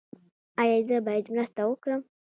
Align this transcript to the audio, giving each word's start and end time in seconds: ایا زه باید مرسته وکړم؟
ایا 0.61 0.77
زه 0.87 0.97
باید 1.07 1.25
مرسته 1.33 1.61
وکړم؟ 1.65 2.01